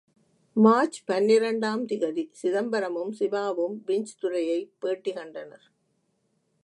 March 0.55 0.97
பனிரண்டு 1.05 1.67
ஆம் 1.67 1.85
தேதி 1.85 2.31
சிதம்பரமும் 2.41 3.11
சிவாவும் 3.11 3.77
விஞ்ச் 3.87 4.15
துரையைப் 4.21 4.73
பேட்டி 4.79 5.11
கண்டனர். 5.11 5.67